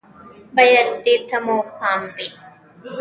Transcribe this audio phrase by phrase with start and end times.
[0.55, 2.27] بايد دې ته مو پام وي